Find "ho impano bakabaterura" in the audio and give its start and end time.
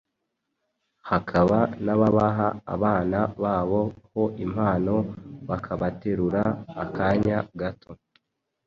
4.11-6.43